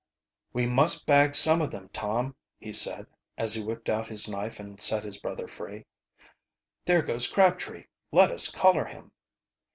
[0.51, 3.05] "We must bag some of them, Tom," he said,
[3.37, 5.85] as he whipped out his knife and set his brother free.
[6.85, 9.11] "There goes Crabtree let us collar him."